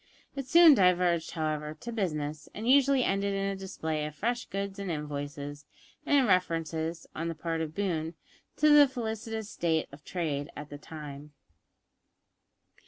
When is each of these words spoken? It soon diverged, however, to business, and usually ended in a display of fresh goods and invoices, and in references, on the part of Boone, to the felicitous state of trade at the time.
It 0.35 0.47
soon 0.47 0.73
diverged, 0.73 1.29
however, 1.29 1.75
to 1.75 1.91
business, 1.91 2.49
and 2.55 2.67
usually 2.67 3.03
ended 3.03 3.35
in 3.35 3.45
a 3.45 3.55
display 3.55 4.03
of 4.07 4.15
fresh 4.15 4.45
goods 4.45 4.79
and 4.79 4.89
invoices, 4.89 5.67
and 6.07 6.17
in 6.17 6.25
references, 6.25 7.05
on 7.15 7.27
the 7.27 7.35
part 7.35 7.61
of 7.61 7.75
Boone, 7.75 8.15
to 8.57 8.69
the 8.71 8.87
felicitous 8.87 9.51
state 9.51 9.87
of 9.91 10.03
trade 10.03 10.49
at 10.55 10.71
the 10.71 10.79
time. 10.79 11.33